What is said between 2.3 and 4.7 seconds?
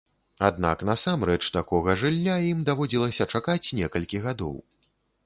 ім даводзілася чакаць некалькі гадоў.